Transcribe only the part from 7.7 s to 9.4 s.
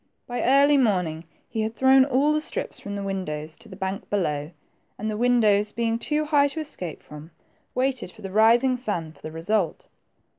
waited for the rising sun for the